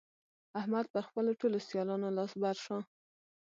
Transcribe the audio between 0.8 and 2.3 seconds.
پر خپلو ټولو سيالانو